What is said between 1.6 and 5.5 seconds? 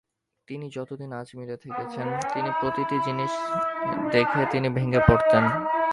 থেকেছেন, প্রতিটি পরিচিত জিনিস দেখে তিনি ভেঙে পড়তেন।